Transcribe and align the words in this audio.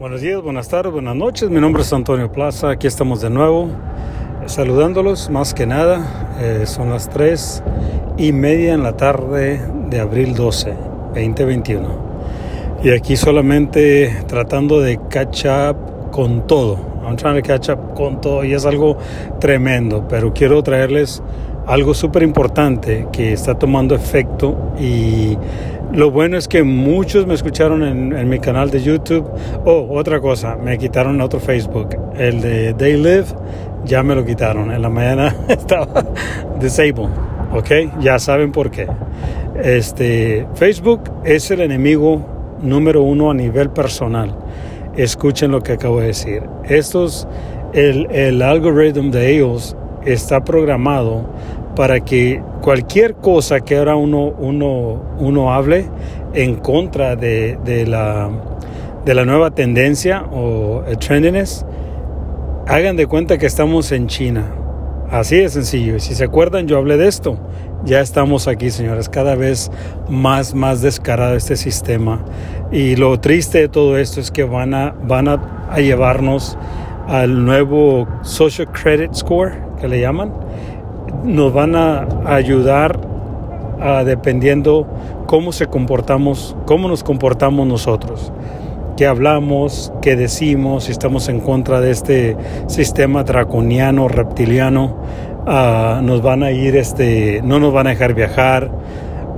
Buenos 0.00 0.22
días, 0.22 0.40
buenas 0.40 0.66
tardes, 0.66 0.90
buenas 0.90 1.14
noches. 1.14 1.50
Mi 1.50 1.60
nombre 1.60 1.82
es 1.82 1.92
Antonio 1.92 2.32
Plaza. 2.32 2.70
Aquí 2.70 2.86
estamos 2.86 3.20
de 3.20 3.28
nuevo 3.28 3.68
saludándolos. 4.46 5.28
Más 5.28 5.52
que 5.52 5.66
nada, 5.66 6.38
eh, 6.40 6.62
son 6.64 6.88
las 6.88 7.10
3 7.10 7.62
y 8.16 8.32
media 8.32 8.72
en 8.72 8.82
la 8.82 8.96
tarde 8.96 9.60
de 9.90 10.00
abril 10.00 10.34
12, 10.34 10.72
2021. 11.14 11.88
Y 12.82 12.92
aquí 12.92 13.14
solamente 13.14 14.24
tratando 14.26 14.80
de 14.80 14.98
catch 15.10 15.44
up 15.44 16.10
con 16.10 16.46
todo. 16.46 16.78
I'm 17.04 17.16
trying 17.16 17.42
to 17.42 17.46
catch 17.46 17.68
up 17.68 17.92
con 17.94 18.22
todo 18.22 18.42
y 18.42 18.54
es 18.54 18.64
algo 18.64 18.96
tremendo. 19.38 20.08
Pero 20.08 20.32
quiero 20.32 20.62
traerles 20.62 21.22
algo 21.66 21.92
súper 21.92 22.22
importante 22.22 23.06
que 23.12 23.34
está 23.34 23.58
tomando 23.58 23.94
efecto 23.94 24.72
y 24.80 25.36
lo 25.92 26.10
bueno 26.10 26.36
es 26.36 26.46
que 26.46 26.62
muchos 26.62 27.26
me 27.26 27.34
escucharon 27.34 27.82
en, 27.82 28.28
mi 28.28 28.38
canal 28.38 28.70
de 28.70 28.82
YouTube. 28.82 29.28
Oh, 29.64 29.88
otra 29.90 30.20
cosa, 30.20 30.56
me 30.56 30.78
quitaron 30.78 31.20
otro 31.20 31.40
Facebook. 31.40 31.96
El 32.16 32.40
de 32.40 32.74
They 32.74 32.96
Live 32.96 33.26
ya 33.84 34.02
me 34.02 34.14
lo 34.14 34.24
quitaron. 34.24 34.70
En 34.70 34.82
la 34.82 34.88
mañana 34.88 35.34
estaba 35.48 36.04
disabled. 36.60 37.10
¿Ok? 37.52 37.70
Ya 38.00 38.18
saben 38.18 38.52
por 38.52 38.70
qué. 38.70 38.86
Este, 39.62 40.46
Facebook 40.54 41.02
es 41.24 41.50
el 41.50 41.60
enemigo 41.60 42.24
número 42.62 43.02
uno 43.02 43.30
a 43.30 43.34
nivel 43.34 43.70
personal. 43.70 44.34
Escuchen 44.96 45.50
lo 45.50 45.60
que 45.62 45.72
acabo 45.72 46.00
de 46.00 46.08
decir. 46.08 46.42
Estos, 46.68 47.26
el, 47.72 48.06
el 48.12 48.42
algoritmo 48.42 49.10
de 49.10 49.34
ellos 49.34 49.76
está 50.04 50.44
programado 50.44 51.24
para 51.76 52.00
que 52.00 52.42
cualquier 52.60 53.14
cosa 53.14 53.60
que 53.60 53.78
ahora 53.78 53.96
uno, 53.96 54.34
uno, 54.38 55.00
uno 55.18 55.52
hable 55.52 55.86
en 56.34 56.56
contra 56.56 57.16
de, 57.16 57.58
de, 57.64 57.86
la, 57.86 58.30
de 59.04 59.14
la 59.14 59.24
nueva 59.24 59.50
tendencia 59.50 60.24
o 60.32 60.82
trendiness, 60.98 61.64
hagan 62.66 62.96
de 62.96 63.06
cuenta 63.06 63.38
que 63.38 63.46
estamos 63.46 63.92
en 63.92 64.06
China. 64.06 64.54
Así 65.10 65.36
de 65.36 65.48
sencillo. 65.48 65.96
Y 65.96 66.00
si 66.00 66.14
se 66.14 66.24
acuerdan, 66.24 66.68
yo 66.68 66.76
hablé 66.76 66.96
de 66.96 67.08
esto. 67.08 67.36
Ya 67.84 68.00
estamos 68.00 68.46
aquí, 68.46 68.70
señores, 68.70 69.08
cada 69.08 69.34
vez 69.34 69.70
más, 70.08 70.54
más 70.54 70.82
descarado 70.82 71.34
este 71.34 71.56
sistema. 71.56 72.24
Y 72.70 72.94
lo 72.94 73.18
triste 73.18 73.58
de 73.58 73.68
todo 73.68 73.98
esto 73.98 74.20
es 74.20 74.30
que 74.30 74.44
van 74.44 74.74
a, 74.74 74.94
van 75.02 75.26
a, 75.26 75.68
a 75.70 75.80
llevarnos 75.80 76.56
al 77.08 77.44
nuevo 77.44 78.06
Social 78.22 78.70
Credit 78.70 79.14
Score, 79.14 79.69
que 79.80 79.88
le 79.88 80.00
llaman, 80.00 80.32
nos 81.24 81.52
van 81.52 81.74
a 81.74 82.06
ayudar 82.26 83.00
dependiendo 84.04 84.86
cómo 85.26 85.52
se 85.52 85.66
comportamos, 85.66 86.56
cómo 86.66 86.88
nos 86.88 87.02
comportamos 87.02 87.66
nosotros, 87.66 88.32
qué 88.96 89.06
hablamos, 89.06 89.92
qué 90.02 90.16
decimos, 90.16 90.84
si 90.84 90.92
estamos 90.92 91.28
en 91.28 91.40
contra 91.40 91.80
de 91.80 91.90
este 91.90 92.36
sistema 92.66 93.24
draconiano, 93.24 94.08
reptiliano, 94.08 94.96
uh, 95.46 96.02
nos 96.02 96.20
van 96.20 96.42
a 96.42 96.50
ir, 96.50 96.76
este, 96.76 97.40
no 97.42 97.58
nos 97.58 97.72
van 97.72 97.86
a 97.86 97.90
dejar 97.90 98.14
viajar. 98.14 98.70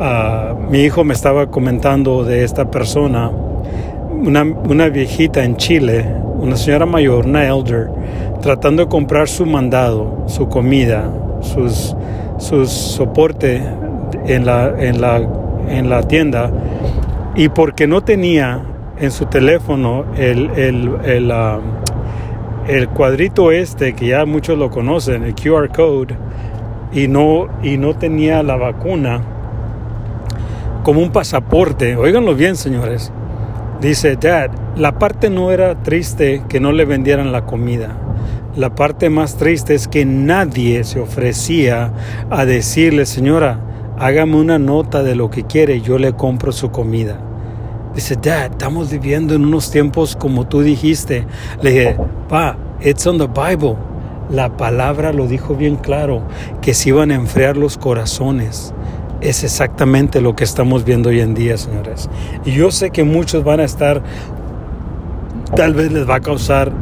Uh, 0.01 0.71
mi 0.71 0.81
hijo 0.81 1.05
me 1.05 1.15
estaba 1.15 1.49
comentando 1.51 2.25
de 2.25 2.43
esta 2.43 2.71
persona, 2.71 3.31
una, 3.31 4.43
una 4.43 4.89
viejita 4.89 5.45
en 5.45 5.56
Chile, 5.56 6.05
una 6.39 6.56
señora 6.56 6.87
mayor, 6.87 7.27
una 7.27 7.47
elder, 7.47 7.91
tratando 8.43 8.83
de 8.83 8.89
comprar 8.89 9.29
su 9.29 9.47
mandado, 9.47 10.25
su 10.27 10.48
comida, 10.48 11.11
sus, 11.41 11.97
sus 12.39 12.71
soporte 12.71 13.62
en 14.27 14.45
la, 14.45 14.75
en, 14.79 15.01
la, 15.01 15.27
en 15.69 15.89
la 15.89 16.03
tienda 16.03 16.51
y 17.34 17.49
porque 17.49 17.87
no 17.87 18.03
tenía 18.03 18.62
en 18.99 19.11
su 19.11 19.27
teléfono 19.27 20.05
el, 20.17 20.51
el, 20.51 20.91
el, 21.05 21.31
uh, 21.31 21.61
el, 22.69 22.89
cuadrito 22.89 23.51
este 23.53 23.95
que 23.95 24.09
ya 24.09 24.25
muchos 24.27 24.59
lo 24.59 24.71
conocen, 24.71 25.23
el 25.23 25.34
QR 25.34 25.69
code, 25.69 26.17
y 26.93 27.09
no, 27.09 27.49
y 27.62 27.79
no 27.79 27.95
tenía 27.95 28.43
la 28.43 28.56
vacuna 28.56 29.22
como 30.83 31.00
un 31.00 31.11
pasaporte. 31.11 31.97
Óiganlo 31.97 32.34
bien, 32.34 32.56
señores. 32.56 33.12
Dice, 33.82 34.15
Dad, 34.15 34.53
la 34.76 34.97
parte 34.97 35.28
no 35.28 35.50
era 35.50 35.82
triste 35.82 36.44
que 36.48 36.60
no 36.60 36.70
le 36.70 36.84
vendieran 36.84 37.32
la 37.32 37.47
comida. 37.47 37.98
La 38.54 38.76
parte 38.76 39.10
más 39.10 39.34
triste 39.38 39.75
es 39.75 39.88
que 39.88 40.04
nadie 40.04 40.84
se 40.84 41.00
ofrecía 41.00 41.92
a 42.31 42.44
decirle, 42.44 43.06
señora, 43.06 43.59
hágame 43.98 44.37
una 44.37 44.60
nota 44.60 45.03
de 45.03 45.16
lo 45.16 45.31
que 45.31 45.42
quiere, 45.42 45.81
yo 45.81 45.98
le 45.98 46.12
compro 46.12 46.53
su 46.53 46.71
comida. 46.71 47.19
Dice, 47.92 48.15
Dad, 48.15 48.53
estamos 48.53 48.88
viviendo 48.88 49.34
en 49.34 49.44
unos 49.44 49.72
tiempos 49.72 50.15
como 50.15 50.47
tú 50.47 50.60
dijiste. 50.60 51.26
Le 51.60 51.71
dije, 51.72 51.97
Pa, 52.28 52.56
it's 52.81 53.04
on 53.09 53.19
the 53.19 53.26
Bible. 53.26 53.75
La 54.31 54.56
palabra 54.56 55.12
lo 55.12 55.26
dijo 55.26 55.56
bien 55.56 55.75
claro, 55.75 56.22
que 56.60 56.72
se 56.72 56.91
iban 56.91 57.10
a 57.10 57.16
enfriar 57.16 57.56
los 57.56 57.78
corazones. 57.78 58.72
Es 59.22 59.44
exactamente 59.44 60.21
lo 60.21 60.34
que 60.34 60.43
estamos 60.43 60.84
viendo 60.84 61.10
hoy 61.10 61.21
en 61.21 61.33
día, 61.33 61.56
señores. 61.56 62.10
Y 62.44 62.50
yo 62.50 62.72
sé 62.72 62.91
que 62.91 63.05
muchos 63.05 63.44
van 63.44 63.60
a 63.60 63.65
estar, 63.65 64.03
tal 65.55 65.75
vez 65.75 65.93
les 65.93 66.09
va 66.10 66.16
a 66.16 66.21
causar 66.21 66.72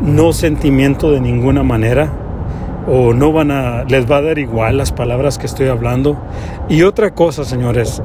no 0.00 0.32
sentimiento 0.32 1.10
de 1.10 1.20
ninguna 1.20 1.64
manera 1.64 2.12
o 2.86 3.12
no 3.12 3.32
van 3.32 3.50
a 3.50 3.82
les 3.82 4.08
va 4.08 4.18
a 4.18 4.22
dar 4.22 4.38
igual 4.38 4.78
las 4.78 4.92
palabras 4.92 5.38
que 5.38 5.46
estoy 5.46 5.66
hablando. 5.66 6.16
Y 6.68 6.82
otra 6.82 7.10
cosa, 7.10 7.44
señores, 7.44 8.00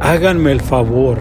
háganme 0.00 0.50
el 0.50 0.60
favor 0.60 1.18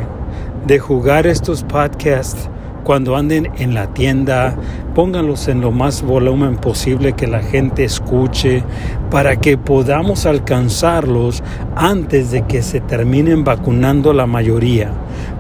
de 0.65 0.79
jugar 0.79 1.27
estos 1.27 1.63
podcasts 1.63 2.49
cuando 2.85 3.17
anden 3.17 3.51
en 3.57 3.73
la 3.73 3.87
tienda, 3.93 4.55
pónganlos 4.93 5.49
en 5.49 5.59
lo 5.59 5.73
más 5.73 6.03
volumen 6.03 6.55
posible 6.55 7.11
que 7.11 7.27
la 7.27 7.41
gente 7.41 7.83
escuche 7.83 8.63
para 9.11 9.35
que 9.35 9.57
podamos 9.57 10.25
alcanzarlos 10.25 11.43
antes 11.75 12.31
de 12.31 12.43
que 12.43 12.61
se 12.61 12.79
terminen 12.79 13.43
vacunando 13.43 14.13
la 14.13 14.25
mayoría, 14.25 14.91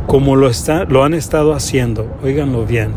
como 0.07 0.35
lo, 0.35 0.49
está, 0.49 0.83
lo 0.83 1.05
han 1.05 1.13
estado 1.13 1.53
haciendo. 1.53 2.17
Óiganlo 2.21 2.65
bien 2.65 2.91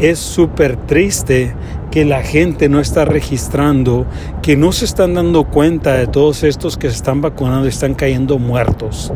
es 0.00 0.18
súper 0.18 0.76
triste 0.76 1.54
que 1.90 2.04
la 2.04 2.22
gente 2.22 2.68
no 2.68 2.80
está 2.80 3.04
registrando, 3.04 4.06
que 4.42 4.56
no 4.56 4.72
se 4.72 4.86
están 4.86 5.14
dando 5.14 5.44
cuenta 5.44 5.94
de 5.94 6.06
todos 6.06 6.42
estos 6.42 6.78
que 6.78 6.88
se 6.88 6.96
están 6.96 7.20
vacunando 7.20 7.66
y 7.66 7.68
están 7.68 7.94
cayendo 7.94 8.38
muertos. 8.38 9.12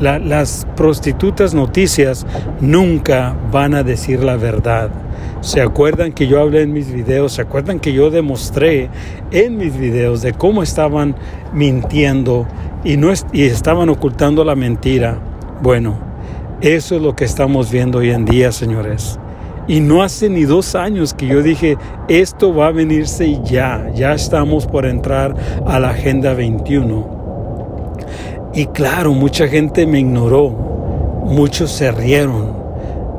Las 0.00 0.66
prostitutas 0.76 1.54
noticias 1.54 2.26
nunca 2.60 3.34
van 3.50 3.74
a 3.74 3.82
decir 3.82 4.22
la 4.22 4.36
verdad. 4.36 4.90
¿Se 5.40 5.60
acuerdan 5.60 6.12
que 6.12 6.26
yo 6.26 6.40
hablé 6.40 6.62
en 6.62 6.72
mis 6.72 6.92
videos? 6.92 7.32
¿Se 7.32 7.42
acuerdan 7.42 7.80
que 7.80 7.92
yo 7.92 8.10
demostré 8.10 8.90
en 9.30 9.56
mis 9.56 9.76
videos 9.76 10.22
de 10.22 10.32
cómo 10.32 10.62
estaban 10.62 11.14
mintiendo 11.52 12.46
y, 12.84 12.96
no 12.96 13.12
y 13.32 13.44
estaban 13.44 13.88
ocultando 13.88 14.44
la 14.44 14.56
mentira? 14.56 15.18
Bueno, 15.62 15.98
eso 16.60 16.96
es 16.96 17.02
lo 17.02 17.14
que 17.14 17.24
estamos 17.24 17.70
viendo 17.70 17.98
hoy 17.98 18.10
en 18.10 18.24
día, 18.24 18.50
señores. 18.50 19.18
Y 19.68 19.80
no 19.80 20.02
hace 20.02 20.30
ni 20.30 20.44
dos 20.44 20.74
años 20.74 21.12
que 21.14 21.26
yo 21.26 21.42
dije, 21.42 21.76
esto 22.08 22.54
va 22.54 22.68
a 22.68 22.72
venirse 22.72 23.38
ya, 23.44 23.90
ya 23.94 24.14
estamos 24.14 24.66
por 24.66 24.86
entrar 24.86 25.36
a 25.66 25.78
la 25.78 25.90
Agenda 25.90 26.32
21. 26.32 27.17
Y 28.54 28.66
claro, 28.66 29.12
mucha 29.12 29.46
gente 29.46 29.86
me 29.86 30.00
ignoró, 30.00 30.48
muchos 31.24 31.70
se 31.70 31.92
rieron, 31.92 32.56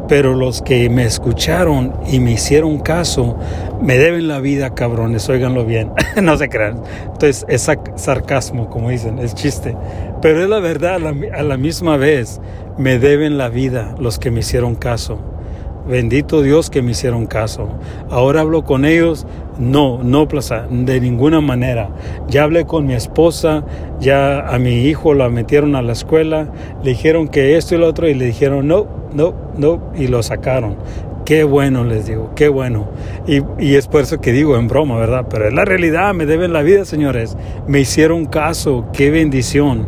pero 0.07 0.34
los 0.34 0.62
que 0.63 0.90
me 0.90 1.06
escucharon 1.06 1.94
y 2.12 2.19
me 2.19 2.31
hicieron 2.31 2.79
caso, 2.79 3.38
me 3.79 3.97
deben 3.97 4.28
la 4.28 4.40
vida, 4.40 4.73
cabrones, 4.73 5.29
óiganlo 5.29 5.66
bien, 5.66 5.91
no 6.22 6.35
se 6.35 6.50
crean. 6.50 6.81
Entonces 7.06 7.45
es 7.47 7.69
sarcasmo, 7.95 8.69
como 8.69 8.90
dicen, 8.90 9.19
es 9.19 9.35
chiste. 9.35 9.75
Pero 10.22 10.44
es 10.44 10.50
la 10.50 10.59
verdad, 10.59 11.00
a 11.34 11.44
la 11.44 11.57
misma 11.57 11.96
vez, 11.97 12.41
me 12.78 12.97
deben 12.97 13.38
la 13.38 13.50
vida 13.50 13.96
los 14.00 14.17
que 14.17 14.31
me 14.31 14.40
hicieron 14.40 14.75
caso. 14.75 15.19
Bendito 15.90 16.44
Dios 16.44 16.70
que 16.70 16.84
me 16.84 16.92
hicieron 16.92 17.26
caso. 17.26 17.68
Ahora 18.12 18.41
hablo 18.41 18.64
con 18.64 18.86
ellos. 18.86 19.26
No, 19.58 20.03
no, 20.03 20.28
plaza, 20.28 20.68
de 20.70 21.02
ninguna 21.02 21.41
manera. 21.41 21.90
Ya 22.28 22.44
hablé 22.44 22.66
con 22.66 22.86
mi 22.86 22.94
esposa, 22.94 23.66
ya 24.00 24.47
a 24.47 24.59
mi 24.59 24.84
hijo 24.86 25.16
lo 25.16 25.30
metieron 25.32 25.76
a 25.76 25.82
la 25.82 25.94
escuela, 25.94 26.47
le 26.84 26.91
dijeron 26.91 27.28
que 27.28 27.58
esto 27.58 27.74
y 27.74 27.80
lo 27.80 27.88
otro 27.88 28.08
y 28.08 28.14
le 28.14 28.26
dijeron 28.26 28.68
no, 28.68 28.88
no, 29.14 29.34
no 29.58 29.91
y 29.97 30.08
lo 30.08 30.22
sacaron. 30.22 30.78
Qué 31.26 31.44
bueno, 31.44 31.84
les 31.84 32.06
digo, 32.06 32.32
qué 32.35 32.50
bueno. 32.50 32.88
Y, 33.28 33.42
y, 33.59 33.76
es 33.76 33.88
por 33.88 34.02
eso 34.02 34.22
que 34.22 34.32
digo 34.32 34.58
en 34.58 34.68
broma, 34.68 34.97
¿verdad? 34.97 35.26
Pero 35.30 35.47
es 35.47 35.53
la 35.53 35.66
realidad, 35.66 36.14
me 36.14 36.26
deben 36.26 36.53
la 36.53 36.62
vida, 36.62 36.85
señores. 36.85 37.35
Me 37.68 37.80
hicieron 37.80 38.28
caso, 38.28 38.85
qué 38.94 39.12
bendición. 39.12 39.88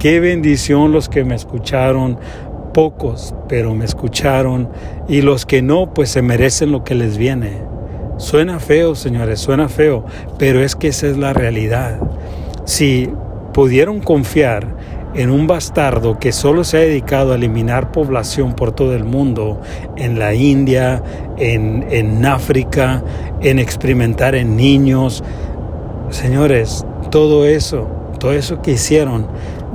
Qué 0.00 0.18
bendición 0.18 0.92
los 0.92 1.10
que 1.10 1.24
me 1.24 1.34
escucharon, 1.34 2.18
pocos, 2.80 3.34
pero 3.46 3.74
me 3.74 3.84
escucharon, 3.84 4.70
y 5.06 5.20
los 5.20 5.44
que 5.44 5.60
no, 5.60 5.92
pues 5.92 6.08
se 6.08 6.22
merecen 6.22 6.72
lo 6.72 6.82
que 6.82 6.94
les 6.94 7.18
viene. 7.18 7.58
Suena 8.16 8.58
feo, 8.58 8.94
señores, 8.94 9.38
suena 9.38 9.68
feo, 9.68 10.06
pero 10.38 10.64
es 10.64 10.76
que 10.76 10.88
esa 10.88 11.06
es 11.08 11.18
la 11.18 11.34
realidad. 11.34 12.00
Si 12.64 13.10
pudieron 13.52 14.00
confiar 14.00 14.66
en 15.14 15.28
un 15.28 15.46
bastardo 15.46 16.18
que 16.18 16.32
solo 16.32 16.64
se 16.64 16.78
ha 16.78 16.80
dedicado 16.80 17.32
a 17.32 17.34
eliminar 17.34 17.92
población 17.92 18.54
por 18.54 18.72
todo 18.72 18.94
el 18.94 19.04
mundo, 19.04 19.60
en 19.98 20.18
la 20.18 20.32
India, 20.32 21.02
en, 21.36 21.84
en 21.90 22.24
África, 22.24 23.04
en 23.42 23.58
experimentar 23.58 24.34
en 24.34 24.56
niños. 24.56 25.22
Señores, 26.08 26.86
todo 27.10 27.44
eso, 27.44 27.90
todo 28.18 28.32
eso 28.32 28.62
que 28.62 28.70
hicieron, 28.70 29.26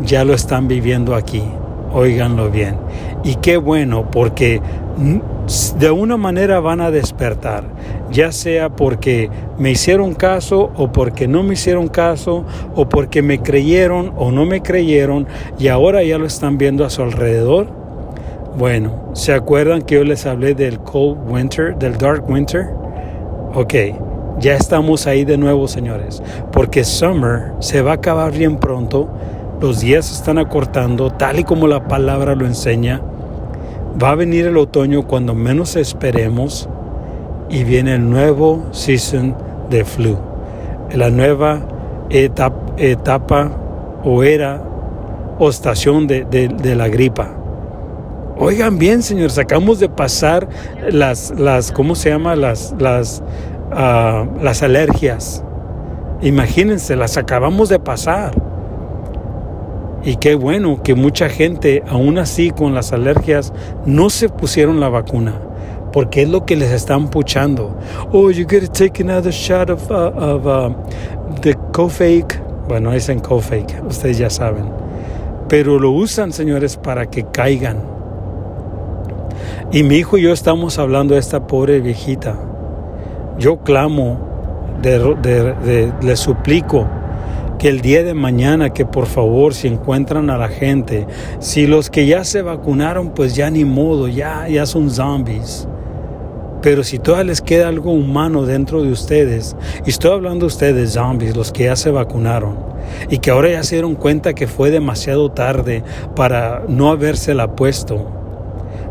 ya 0.02 0.25
lo 0.25 0.34
están 0.34 0.68
viviendo 0.68 1.13
aquí. 1.13 1.44
Óiganlo 1.95 2.51
bien. 2.51 2.75
Y 3.24 3.36
qué 3.36 3.56
bueno, 3.56 4.12
porque 4.12 4.62
de 5.80 5.92
una 5.92 6.18
manera 6.18 6.59
van 6.59 6.81
a 6.81 6.92
despertar, 6.92 7.63
ya 8.12 8.33
sea 8.33 8.68
porque 8.68 9.30
me 9.57 9.71
hicieron 9.71 10.13
caso 10.13 10.71
o 10.75 10.92
porque 10.92 11.30
no 11.30 11.42
me 11.42 11.53
hicieron 11.53 11.88
caso 11.88 12.44
o 12.75 12.89
porque 12.89 13.21
me 13.21 13.39
creyeron 13.39 14.12
o 14.18 14.30
no 14.31 14.45
me 14.45 14.62
creyeron 14.62 15.25
y 15.57 15.69
ahora 15.69 16.03
ya 16.03 16.18
lo 16.18 16.25
están 16.25 16.57
viendo 16.57 16.83
a 16.83 16.89
su 16.89 17.01
alrededor. 17.01 17.68
Bueno, 18.57 19.12
¿se 19.13 19.33
acuerdan 19.33 19.81
que 19.81 19.95
yo 19.95 20.03
les 20.03 20.25
hablé 20.25 20.53
del 20.53 20.80
cold 20.80 21.18
winter, 21.30 21.77
del 21.77 21.97
dark 21.97 22.30
winter? 22.30 22.71
Ok, 23.53 23.74
ya 24.39 24.56
estamos 24.56 25.07
ahí 25.07 25.24
de 25.24 25.38
nuevo, 25.38 25.69
señores, 25.69 26.21
porque 26.51 26.83
summer 26.83 27.53
se 27.59 27.81
va 27.81 27.92
a 27.92 27.95
acabar 27.95 28.33
bien 28.33 28.57
pronto, 28.57 29.07
los 29.62 29.80
días 29.80 30.06
se 30.06 30.13
están 30.16 30.38
acortando, 30.38 31.12
tal 31.12 31.40
y 31.40 31.44
como 31.44 31.68
la 31.68 31.88
palabra 31.88 32.36
lo 32.36 32.46
enseña 32.46 33.02
Va 34.02 34.10
a 34.10 34.16
venir 34.16 34.46
el 34.46 34.57
otoño 34.57 35.07
cuando 35.07 35.34
menos 35.34 35.78
esperemos 35.78 36.68
y 37.50 37.63
viene 37.63 37.96
el 37.96 38.10
nuevo 38.10 38.66
season 38.72 39.38
de 39.69 39.86
flu, 39.86 40.18
la 40.94 41.10
nueva 41.10 41.62
etapa, 42.10 43.52
o 44.04 44.22
era 44.24 44.62
o 45.40 45.50
estación 45.50 46.07
de, 46.07 46.75
la 46.75 46.90
gripa. 46.90 47.30
Oigan 48.38 48.78
bien, 48.78 49.02
señores, 49.02 49.38
acabamos 49.38 49.80
de 49.80 49.88
pasar 49.88 50.50
las, 50.92 51.34
las 51.40 51.72
¿cómo 51.72 51.96
se 51.96 52.10
llama? 52.10 52.36
Las, 52.36 52.75
las, 52.78 53.24
ah, 53.72 54.25
las 54.42 54.62
alergias. 54.62 55.42
Imagínense, 56.22 56.98
las 56.98 57.16
acabamos 57.16 57.69
de 57.69 57.80
pasar. 57.80 58.34
Y 60.06 60.18
qué 60.18 60.36
bueno 60.36 60.84
que 60.84 60.94
mucha 60.94 61.30
gente, 61.30 61.84
aún 61.88 62.19
así 62.19 62.52
con 62.52 62.75
las 62.75 62.94
alergias, 62.94 63.52
no 63.88 64.12
se 64.12 64.30
pusieron 64.30 64.80
la 64.80 64.88
vacuna. 64.88 65.34
Porque 65.92 66.22
es 66.22 66.30
lo 66.30 66.46
que 66.46 66.56
les 66.56 66.72
están 66.72 67.10
puchando. 67.10 67.75
Oh, 68.12 68.30
you 68.30 68.44
gotta 68.44 68.68
take 68.68 69.02
another 69.02 69.31
shot 69.31 69.72
of, 69.72 69.90
uh, 69.90 70.12
of 70.16 70.46
uh, 70.46 70.75
the 71.42 71.56
Cofake. 71.74 72.40
Bueno, 72.68 72.94
es 72.94 73.10
en 73.10 73.19
Cofake, 73.19 73.81
ustedes 73.88 74.19
ya 74.19 74.30
saben. 74.30 74.66
Pero 75.50 75.80
lo 75.80 75.90
usan, 75.90 76.31
señores, 76.31 76.78
para 76.78 77.07
que 77.07 77.24
caigan. 77.24 77.80
Y 79.72 79.81
mi 79.81 79.96
hijo 79.96 80.19
y 80.19 80.24
yo 80.24 80.34
estamos 80.34 80.78
hablando 80.78 81.16
de 81.16 81.19
esta 81.19 81.48
pobre 81.48 81.80
viejita. 81.80 82.36
Yo 83.40 83.57
clamo, 83.57 84.19
le 84.84 86.16
suplico 86.16 86.88
que 87.57 87.69
el 87.69 87.81
día 87.81 88.04
de 88.04 88.13
mañana 88.13 88.72
que 88.72 88.86
por 88.86 89.06
favor 89.06 89.54
si 89.54 89.68
encuentran 89.68 90.30
a 90.30 90.38
la 90.38 90.48
gente, 90.48 91.07
si 91.40 91.68
los 91.68 91.90
que 91.90 92.06
ya 92.06 92.24
se 92.24 92.42
vacunaron 92.42 93.10
pues 93.10 93.36
ya 93.36 93.50
ni 93.50 93.66
modo, 93.66 94.07
ya, 94.07 94.48
ya 94.48 94.66
son 94.66 94.90
zombies. 94.90 95.68
Pero 96.62 96.84
si 96.84 96.98
todavía 96.98 97.25
les 97.25 97.42
queda 97.42 97.68
algo 97.68 97.92
humano 97.92 98.44
dentro 98.46 98.81
de 98.84 98.92
ustedes, 98.92 99.56
y 99.86 99.92
estoy 99.92 100.12
hablando 100.12 100.42
de 100.42 100.48
ustedes 100.48 100.94
zombies, 100.94 101.36
los 101.36 101.52
que 101.52 101.66
ya 101.66 101.75
se 101.75 101.92
vacunaron, 101.92 102.57
y 103.10 103.19
que 103.19 103.30
ahora 103.31 103.50
ya 103.50 103.63
se 103.63 103.75
dieron 103.75 103.96
cuenta 103.96 104.34
que 104.34 104.48
fue 104.48 104.72
demasiado 104.72 105.31
tarde 105.31 105.84
para 106.16 106.63
no 106.68 106.90
habérsela 106.90 107.56
puesto. 107.56 108.10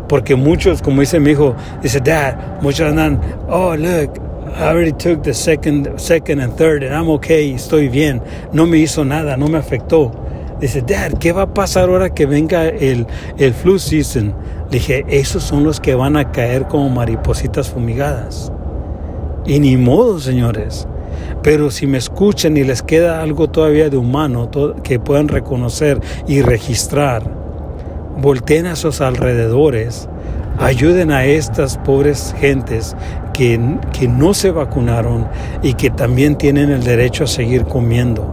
Porque 0.08 0.36
muchos, 0.36 0.82
como 0.82 1.00
dice 1.00 1.18
mi 1.18 1.30
hijo, 1.30 1.56
dice, 1.82 2.00
Dad, 2.00 2.60
muchos 2.60 2.88
andan, 2.88 3.20
oh, 3.48 3.74
look, 3.74 4.23
I 4.54 4.68
already 4.68 4.92
took 4.92 5.24
the 5.24 5.34
second, 5.34 5.98
second 5.98 6.38
and 6.38 6.56
third, 6.56 6.84
and 6.84 6.94
I'm 6.94 7.08
okay, 7.10 7.52
estoy 7.52 7.88
bien. 7.88 8.22
No 8.52 8.66
me 8.66 8.78
hizo 8.78 9.04
nada, 9.04 9.36
no 9.36 9.48
me 9.48 9.58
afectó. 9.58 10.12
Dice, 10.60 10.80
Dad, 10.80 11.18
¿qué 11.18 11.32
va 11.32 11.42
a 11.42 11.54
pasar 11.54 11.88
ahora 11.88 12.14
que 12.14 12.24
venga 12.24 12.68
el, 12.68 13.04
el 13.36 13.52
flu 13.52 13.80
season? 13.80 14.32
Le 14.70 14.78
dije, 14.78 15.04
esos 15.08 15.42
son 15.42 15.64
los 15.64 15.80
que 15.80 15.96
van 15.96 16.16
a 16.16 16.30
caer 16.30 16.68
como 16.68 16.88
maripositas 16.88 17.68
fumigadas. 17.68 18.52
Y 19.44 19.58
ni 19.58 19.76
modo, 19.76 20.20
señores. 20.20 20.86
Pero 21.42 21.72
si 21.72 21.88
me 21.88 21.98
escuchan 21.98 22.56
y 22.56 22.62
les 22.62 22.80
queda 22.80 23.22
algo 23.22 23.50
todavía 23.50 23.90
de 23.90 23.96
humano 23.96 24.48
que 24.84 25.00
puedan 25.00 25.26
reconocer 25.26 26.00
y 26.28 26.42
registrar, 26.42 27.24
volteen 28.20 28.66
a 28.66 28.76
sus 28.76 29.00
alrededores 29.00 30.08
Ayuden 30.58 31.10
a 31.10 31.24
estas 31.24 31.78
pobres 31.78 32.32
gentes 32.38 32.94
que, 33.34 33.60
que 33.92 34.08
no 34.08 34.32
se 34.32 34.50
vacunaron 34.50 35.28
y 35.62 35.74
que 35.74 35.90
también 35.90 36.36
tienen 36.36 36.70
el 36.70 36.82
derecho 36.82 37.24
a 37.24 37.26
seguir 37.26 37.64
comiendo. 37.64 38.30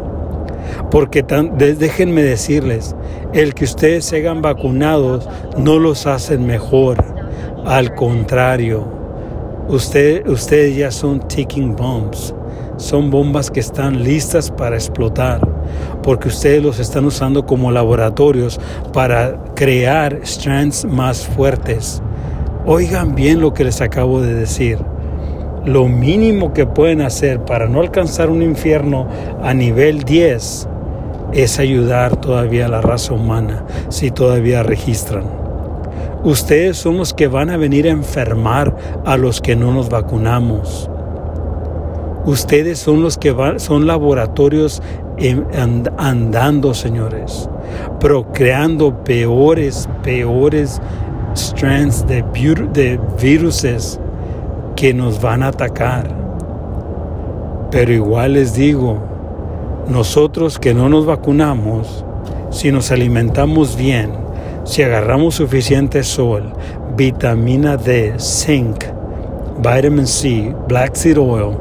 Porque 0.89 1.23
déjenme 1.23 2.23
decirles, 2.23 2.95
el 3.33 3.53
que 3.53 3.65
ustedes 3.65 4.05
se 4.05 4.17
hagan 4.17 4.41
vacunados 4.41 5.27
no 5.57 5.79
los 5.79 6.07
hacen 6.07 6.45
mejor. 6.45 7.03
Al 7.65 7.93
contrario, 7.95 8.87
ustedes 9.67 10.75
ya 10.77 10.91
son 10.91 11.19
ticking 11.27 11.75
bombs. 11.75 12.33
Son 12.77 13.11
bombas 13.11 13.51
que 13.51 13.59
están 13.59 14.03
listas 14.03 14.49
para 14.49 14.75
explotar. 14.75 15.41
Porque 16.01 16.29
ustedes 16.29 16.63
los 16.63 16.79
están 16.79 17.05
usando 17.05 17.45
como 17.45 17.71
laboratorios 17.71 18.59
para 18.93 19.37
crear 19.55 20.19
strands 20.23 20.85
más 20.85 21.25
fuertes 21.25 22.01
Oigan 22.63 23.15
bien 23.15 23.41
lo 23.41 23.55
que 23.55 23.63
les 23.63 23.81
acabo 23.81 24.21
de 24.21 24.35
decir. 24.35 24.77
Lo 25.65 25.87
mínimo 25.87 26.53
que 26.53 26.65
pueden 26.65 27.01
hacer 27.01 27.45
para 27.45 27.67
no 27.67 27.81
alcanzar 27.81 28.31
un 28.31 28.41
infierno 28.41 29.07
a 29.43 29.53
nivel 29.53 30.03
10 30.03 30.67
es 31.33 31.59
ayudar 31.59 32.15
todavía 32.17 32.65
a 32.65 32.69
la 32.69 32.81
raza 32.81 33.13
humana 33.13 33.63
si 33.89 34.09
todavía 34.09 34.63
registran. 34.63 35.25
Ustedes 36.23 36.77
son 36.77 36.97
los 36.97 37.13
que 37.13 37.27
van 37.27 37.51
a 37.51 37.57
venir 37.57 37.87
a 37.87 37.91
enfermar 37.91 38.75
a 39.05 39.17
los 39.17 39.39
que 39.39 39.55
no 39.55 39.71
nos 39.71 39.89
vacunamos. 39.89 40.89
Ustedes 42.25 42.79
son 42.79 43.03
los 43.03 43.19
que 43.19 43.31
van, 43.31 43.59
son 43.59 43.85
laboratorios 43.85 44.81
andando, 45.97 46.73
señores, 46.73 47.49
procreando 47.99 49.03
peores, 49.03 49.87
peores 50.01 50.81
strands 51.35 52.05
de, 52.07 52.23
de 52.73 52.99
viruses 53.21 53.99
que 54.81 54.95
nos 54.95 55.21
van 55.21 55.43
a 55.43 55.49
atacar. 55.49 56.07
Pero 57.69 57.93
igual 57.93 58.33
les 58.33 58.55
digo, 58.55 58.97
nosotros 59.87 60.57
que 60.57 60.73
no 60.73 60.89
nos 60.89 61.05
vacunamos, 61.05 62.03
si 62.49 62.71
nos 62.71 62.89
alimentamos 62.89 63.75
bien, 63.75 64.09
si 64.63 64.81
agarramos 64.81 65.35
suficiente 65.35 66.01
sol, 66.01 66.51
vitamina 66.97 67.77
D, 67.77 68.15
zinc, 68.17 68.85
vitamin 69.57 70.07
C, 70.07 70.51
black 70.67 70.95
seed 70.95 71.19
oil, 71.19 71.55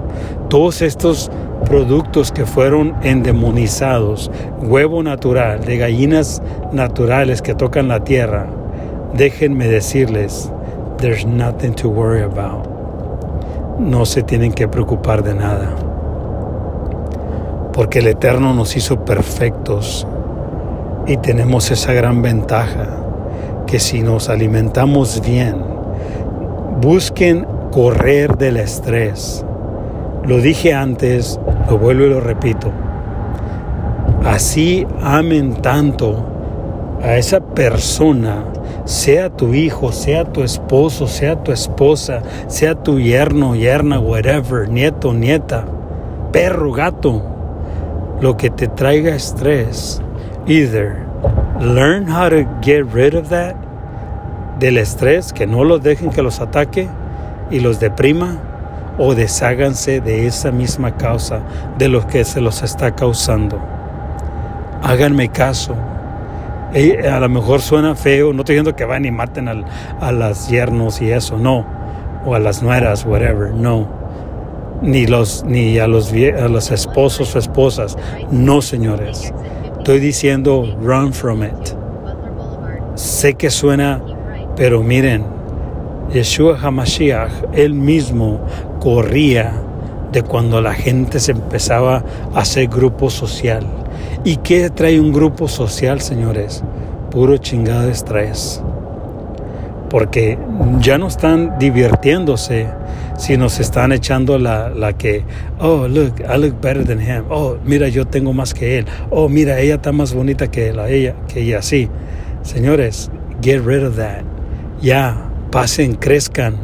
todos 0.49 0.81
estos 0.81 1.31
productos 1.67 2.33
que 2.33 2.47
fueron 2.47 2.95
endemonizados, 3.03 4.31
huevo 4.62 5.03
natural, 5.03 5.61
de 5.61 5.77
gallinas 5.77 6.41
naturales 6.73 7.43
que 7.43 7.55
tocan 7.55 7.87
la 7.87 8.03
tierra, 8.03 8.47
déjenme 9.15 9.69
decirles, 9.69 10.50
there's 10.97 11.27
nothing 11.27 11.75
to 11.75 11.91
worry 11.91 12.23
about. 12.23 12.70
No 13.81 14.05
se 14.05 14.23
tienen 14.23 14.53
que 14.53 14.69
preocupar 14.69 15.25
de 15.25 15.35
nada. 15.35 15.75
Porque 17.73 18.01
el 18.01 18.09
Eterno 18.09 18.53
nos 18.53 18.77
hizo 18.77 19.07
perfectos 19.07 20.07
y 21.07 21.17
tenemos 21.17 21.71
esa 21.71 21.95
gran 21.95 22.21
ventaja 22.21 22.89
que 23.67 23.81
si 23.81 24.03
nos 24.03 24.29
alimentamos 24.29 25.23
bien, 25.27 25.57
busquen 26.83 27.47
correr 27.73 28.37
del 28.37 28.59
estrés. 28.59 29.47
Lo 30.27 30.39
dije 30.39 30.75
antes, 30.75 31.41
lo 31.71 31.79
vuelvo 31.79 32.05
y 32.05 32.11
lo 32.11 32.21
repito. 32.21 32.71
Así 34.27 34.87
amen 35.01 35.55
tanto 35.55 36.23
a 37.03 37.17
esa 37.17 37.41
persona 37.41 38.45
sea 38.90 39.30
tu 39.30 39.54
hijo, 39.54 39.92
sea 39.92 40.25
tu 40.25 40.42
esposo, 40.42 41.06
sea 41.06 41.37
tu 41.37 41.52
esposa, 41.52 42.23
sea 42.49 42.75
tu 42.75 42.99
yerno, 42.99 43.54
yerna, 43.54 44.00
whatever, 44.00 44.68
nieto, 44.68 45.14
nieta, 45.14 45.64
perro, 46.32 46.73
gato, 46.73 47.23
lo 48.20 48.37
que 48.37 48.50
te 48.50 48.66
traiga 48.66 49.14
estrés. 49.14 50.02
Either 50.49 51.06
learn 51.61 52.09
how 52.09 52.28
to 52.28 52.44
get 52.62 52.85
rid 52.92 53.14
of 53.14 53.28
that, 53.28 53.54
del 54.59 54.76
estrés, 54.76 55.32
que 55.32 55.47
no 55.47 55.62
los 55.62 55.80
dejen 55.85 56.11
que 56.11 56.23
los 56.23 56.40
ataque 56.40 56.88
y 57.49 57.61
los 57.61 57.78
deprima, 57.78 58.38
o 58.99 59.14
desháganse 59.14 60.00
de 60.00 60.26
esa 60.26 60.50
misma 60.50 60.97
causa 60.97 61.42
de 61.78 61.88
lo 61.88 62.09
que 62.09 62.25
se 62.25 62.40
los 62.40 62.61
está 62.64 62.97
causando. 62.97 63.56
Háganme 64.82 65.28
caso 65.28 65.76
a 66.73 67.21
lo 67.21 67.29
mejor 67.29 67.61
suena 67.61 67.95
feo, 67.95 68.33
no 68.33 68.43
estoy 68.43 68.55
diciendo 68.55 68.77
que 68.77 68.85
van 68.85 69.05
y 69.05 69.11
maten 69.11 69.49
a 69.49 70.12
las 70.12 70.49
yernos 70.49 71.03
y 71.03 71.11
eso, 71.11 71.37
no. 71.37 71.67
O 72.25 72.35
a 72.35 72.39
las 72.39 72.62
nueras, 72.62 73.05
whatever, 73.05 73.53
no. 73.53 73.89
Ni, 74.83 75.07
los, 75.07 75.45
ni 75.45 75.79
a, 75.79 75.87
los, 75.87 76.12
a 76.12 76.49
los 76.49 76.71
esposos 76.71 77.35
o 77.35 77.39
esposas, 77.39 77.99
no, 78.31 78.62
señores. 78.62 79.35
Estoy 79.79 79.99
diciendo, 79.99 80.77
run 80.81 81.12
from 81.12 81.43
it. 81.43 81.75
Sé 82.95 83.35
que 83.35 83.50
suena, 83.50 84.00
pero 84.57 84.83
miren, 84.83 85.25
Yeshua 86.12 86.59
HaMashiach, 86.61 87.33
él 87.53 87.75
mismo 87.75 88.41
corría 88.79 89.53
de 90.12 90.23
cuando 90.23 90.61
la 90.61 90.75
gente 90.75 91.21
se 91.21 91.33
empezaba 91.33 92.05
a 92.35 92.41
hacer 92.41 92.69
grupo 92.69 93.11
social 93.11 93.65
¿Y 94.23 94.37
qué 94.37 94.69
trae 94.69 95.00
un 95.00 95.12
grupo 95.12 95.49
social, 95.49 96.03
señores? 96.03 96.62
Puro 97.11 97.39
chingado 97.39 97.89
estrés. 97.89 98.62
Porque 99.89 100.39
ya 100.81 100.99
no 100.99 101.07
están 101.07 101.59
divirtiéndose, 101.59 102.69
sino 103.17 103.49
se 103.49 103.62
están 103.62 103.93
echando 103.93 104.39
la, 104.39 104.69
la 104.69 104.93
que, 104.93 105.25
oh, 105.59 105.89
look, 105.89 106.21
I 106.21 106.37
look 106.39 106.61
better 106.61 106.85
than 106.85 107.00
him. 107.00 107.25
Oh, 107.31 107.57
mira, 107.65 107.89
yo 107.89 108.07
tengo 108.07 108.35
más 108.35 108.53
que 108.53 108.81
él. 108.81 108.87
Oh, 109.09 109.31
mira, 109.31 109.59
ella 109.59 109.77
está 109.77 109.91
más 109.91 110.12
bonita 110.12 110.50
que 110.50 110.75
la 110.75 110.91
ella, 110.91 111.15
que 111.27 111.41
ella. 111.41 111.62
Sí, 111.62 111.89
señores, 112.43 113.11
get 113.41 113.65
rid 113.65 113.87
of 113.87 113.97
that. 113.97 114.23
Ya, 114.83 115.31
pasen, 115.50 115.95
crezcan, 115.95 116.57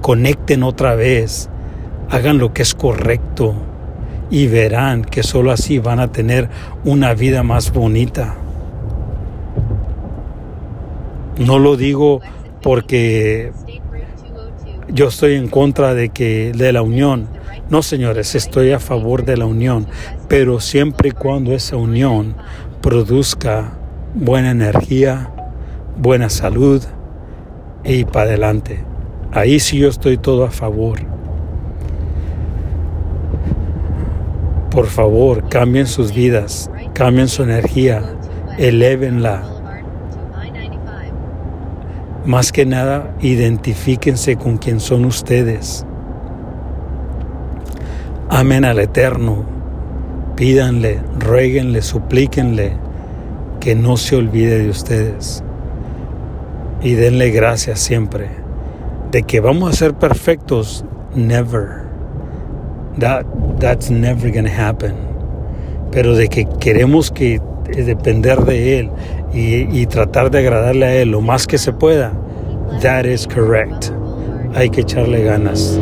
conecten 0.00 0.62
otra 0.62 0.94
vez, 0.94 1.50
hagan 2.08 2.38
lo 2.38 2.52
que 2.54 2.62
es 2.62 2.72
correcto 2.72 3.67
y 4.30 4.46
verán 4.46 5.04
que 5.04 5.22
solo 5.22 5.50
así 5.50 5.78
van 5.78 6.00
a 6.00 6.12
tener 6.12 6.48
una 6.84 7.14
vida 7.14 7.42
más 7.42 7.72
bonita. 7.72 8.36
No 11.38 11.58
lo 11.58 11.76
digo 11.76 12.20
porque 12.62 13.52
yo 14.92 15.08
estoy 15.08 15.34
en 15.34 15.48
contra 15.48 15.94
de 15.94 16.08
que 16.08 16.52
de 16.52 16.72
la 16.72 16.82
unión. 16.82 17.28
No, 17.70 17.82
señores, 17.82 18.34
estoy 18.34 18.72
a 18.72 18.80
favor 18.80 19.24
de 19.24 19.36
la 19.36 19.46
unión, 19.46 19.86
pero 20.28 20.58
siempre 20.60 21.10
y 21.10 21.12
cuando 21.12 21.52
esa 21.52 21.76
unión 21.76 22.34
produzca 22.80 23.78
buena 24.14 24.50
energía, 24.50 25.30
buena 25.96 26.30
salud 26.30 26.82
y 27.84 28.04
para 28.04 28.30
adelante. 28.30 28.84
Ahí 29.32 29.60
sí 29.60 29.78
yo 29.78 29.88
estoy 29.88 30.16
todo 30.16 30.44
a 30.44 30.50
favor. 30.50 31.17
Por 34.78 34.86
favor, 34.86 35.48
cambien 35.48 35.88
sus 35.88 36.14
vidas, 36.14 36.70
cambien 36.94 37.26
su 37.26 37.42
energía, 37.42 38.00
elévenla. 38.58 39.42
Más 42.24 42.52
que 42.52 42.64
nada, 42.64 43.12
identifíquense 43.20 44.36
con 44.36 44.56
quien 44.56 44.78
son 44.78 45.04
ustedes. 45.04 45.84
Amen 48.30 48.64
al 48.64 48.78
Eterno, 48.78 49.44
pídanle, 50.36 51.00
rueguenle, 51.18 51.82
suplíquenle 51.82 52.76
que 53.58 53.74
no 53.74 53.96
se 53.96 54.14
olvide 54.14 54.60
de 54.60 54.70
ustedes. 54.70 55.42
Y 56.82 56.92
denle 56.92 57.30
gracias 57.30 57.80
siempre. 57.80 58.28
De 59.10 59.24
que 59.24 59.40
vamos 59.40 59.70
a 59.70 59.76
ser 59.76 59.94
perfectos, 59.94 60.84
never. 61.16 61.88
That, 63.00 63.26
that's 63.58 63.90
never 63.90 64.30
gonna 64.30 64.50
happen. 64.50 64.94
Pero 65.90 66.14
de 66.14 66.28
que 66.28 66.46
queremos 66.60 67.10
que 67.10 67.34
eh, 67.34 67.82
depender 67.82 68.38
de 68.44 68.78
Él 68.78 68.90
y, 69.32 69.80
y 69.80 69.86
tratar 69.86 70.30
de 70.30 70.38
agradarle 70.38 70.86
a 70.86 70.94
Él 70.94 71.10
lo 71.10 71.20
más 71.20 71.46
que 71.46 71.58
se 71.58 71.72
pueda, 71.72 72.12
that 72.82 73.04
is 73.04 73.26
correct. 73.26 73.90
Hay 74.54 74.70
que 74.70 74.82
echarle 74.82 75.24
ganas. 75.24 75.78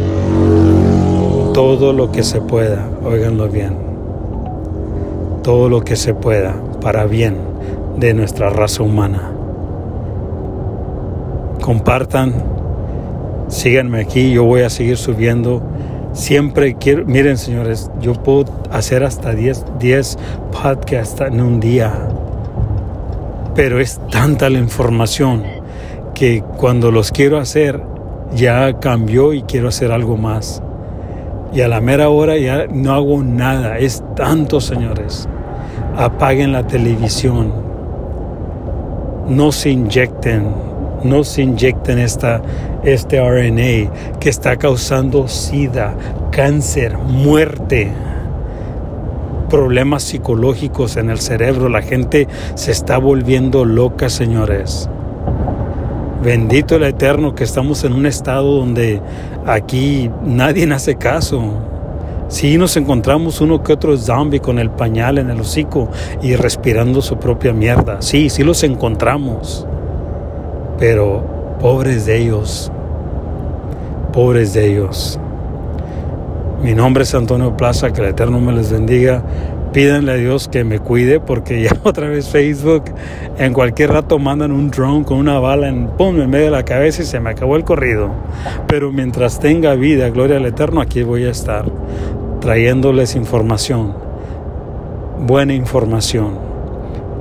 Todo 1.55 1.93
lo 1.93 2.13
que 2.13 2.23
se 2.23 2.41
pueda, 2.41 2.89
óiganlo 3.05 3.49
bien. 3.49 3.77
Todo 5.43 5.69
lo 5.69 5.83
que 5.83 5.97
se 5.97 6.13
pueda 6.13 6.55
para 6.81 7.07
bien 7.07 7.37
de 7.97 8.13
nuestra 8.15 8.51
raza 8.51 8.83
humana. 8.83 9.33
Compartan, 11.63 12.35
síganme 13.49 14.01
aquí, 14.01 14.33
yo 14.33 14.45
voy 14.45 14.63
a 14.63 14.71
seguir 14.71 14.97
subiendo 14.97 15.63
Siempre 16.17 16.77
quiero, 16.77 17.05
miren 17.05 17.37
señores, 17.37 17.91
yo 18.01 18.15
puedo 18.15 18.47
hacer 18.71 19.05
hasta 19.05 19.35
10, 19.35 19.67
10 19.79 20.17
podcasts 20.51 21.21
en 21.21 21.43
un 21.43 21.61
día, 21.61 21.93
pero 23.55 23.81
es 23.81 24.01
tanta 24.11 24.49
la 24.49 24.59
información 24.59 25.43
que 26.15 26.43
cuando 26.57 26.91
los 26.91 27.13
quiero 27.13 27.37
hacer 27.37 27.83
ya 28.35 28.81
cambió 28.81 29.35
y 29.35 29.43
quiero 29.43 29.69
hacer 29.69 29.93
algo 29.93 30.17
más. 30.17 30.63
Y 31.53 31.61
a 31.61 31.69
la 31.69 31.83
mera 31.83 32.09
hora 32.09 32.39
ya 32.39 32.67
no 32.67 32.95
hago 32.95 33.23
nada, 33.23 33.77
es 33.77 34.03
tanto 34.17 34.63
señores. 34.63 35.29
Apaguen 35.99 36.51
la 36.51 36.67
televisión, 36.67 37.53
no 39.29 39.53
se 39.53 39.69
inyecten 39.69 40.47
no 41.05 41.25
se 41.25 41.43
inyecten 41.43 41.99
esta, 41.99 42.43
este 42.85 43.21
RNA 43.21 44.19
que 44.19 44.29
está 44.29 44.57
causando 44.57 45.29
sida, 45.29 45.95
cáncer, 46.31 46.99
muerte, 46.99 47.93
problemas 49.49 50.03
psicológicos 50.03 50.97
en 50.97 51.11
el 51.11 51.19
cerebro. 51.19 51.69
La 51.69 51.83
gente 51.83 52.29
se 52.55 52.73
está 52.73 52.99
volviendo 52.99 53.65
loca, 53.65 54.09
señores. 54.09 54.89
Bendito 56.23 56.77
el 56.77 56.83
Eterno 56.83 57.35
que 57.35 57.45
estamos 57.45 57.85
en 57.85 57.93
un 57.93 58.07
estado 58.07 58.59
donde 58.59 59.01
aquí 59.47 60.11
nadie 60.25 60.71
hace 60.73 60.97
caso. 60.97 61.43
Si 62.29 62.59
nos 62.59 62.77
encontramos 62.77 63.41
uno 63.41 63.63
que 63.63 63.73
otro 63.73 63.97
zombie 63.97 64.41
con 64.41 64.59
el 64.59 64.71
pañal 64.71 65.19
en 65.19 65.31
el 65.31 65.41
hocico 65.41 65.89
y 66.23 66.35
respirando 66.35 67.01
su 67.01 67.19
propia 67.19 67.53
mierda. 67.53 68.03
Sí, 68.03 68.31
sí 68.31 68.43
los 68.43 68.65
encontramos. 68.65 69.67
Pero 70.79 71.57
pobres 71.61 72.05
de 72.07 72.19
ellos, 72.19 72.71
pobres 74.13 74.53
de 74.53 74.67
ellos. 74.67 75.19
Mi 76.63 76.75
nombre 76.75 77.05
es 77.05 77.15
Antonio 77.15 77.57
Plaza, 77.57 77.93
que 77.93 78.03
el 78.03 78.09
Eterno 78.09 78.41
me 78.41 78.53
les 78.53 78.71
bendiga. 78.71 79.23
Pídanle 79.73 80.13
a 80.13 80.15
Dios 80.15 80.49
que 80.49 80.65
me 80.65 80.79
cuide 80.79 81.21
porque 81.21 81.63
ya 81.63 81.71
otra 81.83 82.09
vez 82.09 82.29
Facebook 82.29 82.85
en 83.39 83.53
cualquier 83.53 83.91
rato 83.91 84.19
mandan 84.19 84.53
un 84.53 84.71
drone 84.71 85.05
con 85.05 85.19
una 85.19 85.39
bala 85.39 85.69
en, 85.69 85.89
pum, 85.89 86.21
en 86.21 86.31
medio 86.31 86.47
de 86.47 86.51
la 86.51 86.65
cabeza 86.65 87.03
y 87.03 87.05
se 87.05 87.21
me 87.21 87.31
acabó 87.31 87.57
el 87.57 87.65
corrido. 87.65 88.11
Pero 88.69 88.91
mientras 88.93 89.39
tenga 89.39 89.75
vida, 89.75 90.09
gloria 90.11 90.37
al 90.37 90.47
Eterno, 90.47 90.81
aquí 90.81 91.03
voy 91.03 91.25
a 91.25 91.31
estar 91.31 91.67
trayéndoles 92.41 93.17
información, 93.17 93.95
buena 95.27 95.53
información 95.53 96.56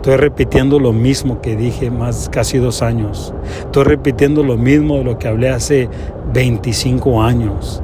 Estoy 0.06 0.18
repitiendo 0.18 0.78
lo 0.78 0.94
mismo 0.94 1.42
que 1.42 1.56
dije 1.56 1.90
más 1.90 2.30
casi 2.32 2.60
dos 2.60 2.84
años. 2.84 3.34
Estoy 3.62 3.86
repitiendo 3.86 4.44
lo 4.44 4.56
mismo 4.56 4.98
de 4.98 5.04
lo 5.04 5.18
que 5.18 5.28
hablé 5.28 5.50
hace 5.50 5.90
25 6.32 7.24
años, 7.24 7.82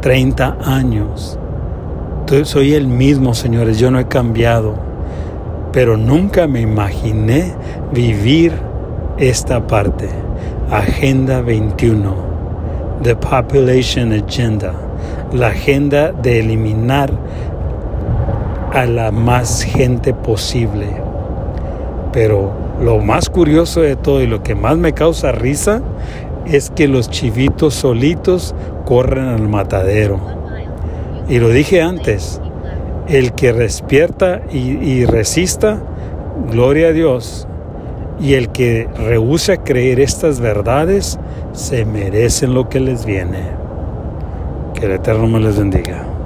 30 0.00 0.56
años. 0.64 1.38
soy 2.44 2.72
el 2.72 2.86
mismo, 2.86 3.34
señores, 3.34 3.78
yo 3.78 3.90
no 3.90 3.98
he 3.98 4.06
cambiado. 4.06 4.76
Pero 5.70 5.98
nunca 5.98 6.46
me 6.46 6.62
imaginé 6.62 7.52
vivir 7.92 8.54
esta 9.18 9.66
parte. 9.66 10.08
Agenda 10.70 11.42
21, 11.42 12.14
The 13.02 13.14
Population 13.14 14.14
Agenda, 14.14 14.72
la 15.34 15.48
agenda 15.48 16.12
de 16.12 16.40
eliminar 16.40 17.10
a 18.72 18.86
la 18.86 19.10
más 19.10 19.60
gente 19.64 20.14
posible 20.14 21.07
pero 22.18 22.50
lo 22.82 22.98
más 22.98 23.30
curioso 23.30 23.80
de 23.80 23.94
todo 23.94 24.20
y 24.20 24.26
lo 24.26 24.42
que 24.42 24.56
más 24.56 24.76
me 24.76 24.92
causa 24.92 25.30
risa 25.30 25.82
es 26.46 26.68
que 26.68 26.88
los 26.88 27.08
chivitos 27.10 27.74
solitos 27.74 28.56
corren 28.86 29.26
al 29.26 29.48
matadero. 29.48 30.18
Y 31.28 31.38
lo 31.38 31.48
dije 31.50 31.80
antes, 31.80 32.40
el 33.06 33.34
que 33.34 33.52
despierta 33.52 34.40
y, 34.50 35.04
resista, 35.04 35.80
gloria 36.50 36.88
a 36.88 36.92
Dios. 36.92 37.46
Y 38.18 38.34
el 38.34 38.48
que 38.48 38.88
rehúsa 38.96 39.58
creer 39.58 40.00
estas 40.00 40.40
verdades, 40.40 41.20
se 41.52 41.84
merecen 41.84 42.52
lo 42.52 42.68
que 42.68 42.80
les 42.80 43.06
viene. 43.06 43.42
Que 44.74 44.86
el 44.86 44.90
Eterno 44.90 45.28
me 45.28 45.38
les 45.38 45.56
bendiga. 45.56 46.17